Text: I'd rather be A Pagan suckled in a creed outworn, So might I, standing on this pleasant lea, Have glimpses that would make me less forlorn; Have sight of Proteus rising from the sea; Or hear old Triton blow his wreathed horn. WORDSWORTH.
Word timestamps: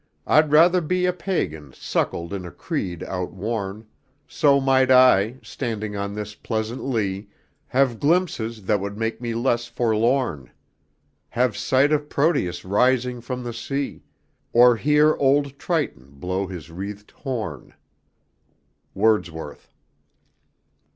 I'd 0.25 0.51
rather 0.51 0.81
be 0.81 1.05
A 1.05 1.13
Pagan 1.13 1.73
suckled 1.73 2.33
in 2.33 2.43
a 2.43 2.49
creed 2.49 3.03
outworn, 3.03 3.85
So 4.27 4.59
might 4.59 4.89
I, 4.89 5.35
standing 5.43 5.95
on 5.95 6.15
this 6.15 6.33
pleasant 6.33 6.83
lea, 6.83 7.27
Have 7.67 7.99
glimpses 7.99 8.63
that 8.63 8.79
would 8.79 8.97
make 8.97 9.21
me 9.21 9.35
less 9.35 9.67
forlorn; 9.67 10.49
Have 11.29 11.55
sight 11.55 11.91
of 11.91 12.09
Proteus 12.09 12.65
rising 12.65 13.21
from 13.21 13.43
the 13.43 13.53
sea; 13.53 14.01
Or 14.53 14.75
hear 14.75 15.13
old 15.17 15.59
Triton 15.59 16.13
blow 16.15 16.47
his 16.47 16.71
wreathed 16.71 17.11
horn. 17.11 17.75
WORDSWORTH. 18.95 19.71